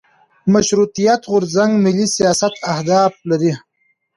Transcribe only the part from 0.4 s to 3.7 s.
مشروطیت غورځنګ ملي سیاست اهداف لرل.